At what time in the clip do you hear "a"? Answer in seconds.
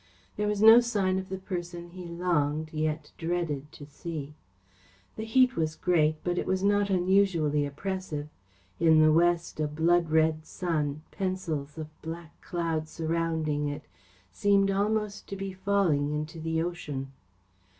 9.59-9.67